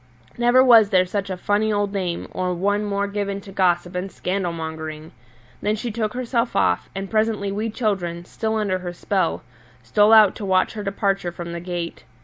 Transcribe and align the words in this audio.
Never 0.35 0.63
was 0.63 0.89
there 0.89 1.05
such 1.05 1.29
a 1.29 1.37
funny 1.37 1.71
old 1.71 1.93
dame 1.93 2.27
or 2.31 2.55
one 2.55 2.83
more 2.83 3.05
given 3.05 3.39
to 3.41 3.51
gossip 3.51 3.93
and 3.93 4.11
scandal 4.11 4.51
mongering! 4.51 5.11
Then 5.61 5.75
she 5.75 5.91
took 5.91 6.15
herself 6.15 6.55
off, 6.55 6.89
and 6.95 7.07
presently 7.07 7.51
we 7.51 7.69
children, 7.69 8.25
still 8.25 8.55
under 8.55 8.79
her 8.79 8.93
spell, 8.93 9.43
stole 9.83 10.11
out 10.11 10.33
to 10.37 10.43
watch 10.43 10.73
her 10.73 10.81
departure 10.81 11.31
from 11.31 11.51
the 11.51 11.59
gate. 11.59 12.03